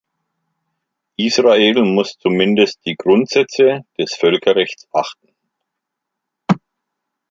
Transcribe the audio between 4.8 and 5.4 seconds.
achten.